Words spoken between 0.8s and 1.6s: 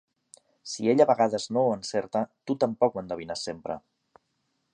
ell a vegades